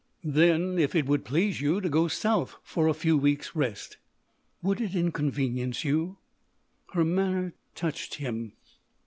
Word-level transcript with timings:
"Then, 0.23 0.79
if 0.79 0.95
it 0.95 1.05
would 1.05 1.23
please 1.23 1.61
you 1.61 1.79
to 1.79 1.87
go 1.87 2.07
South 2.07 2.55
for 2.63 2.87
a 2.87 2.93
few 2.95 3.15
weeks' 3.19 3.55
rest——" 3.55 3.97
"Would 4.63 4.81
it 4.81 4.95
inconvenience 4.95 5.83
you?" 5.85 6.17
Her 6.93 7.05
manner 7.05 7.53
touched 7.75 8.15
him. 8.15 8.53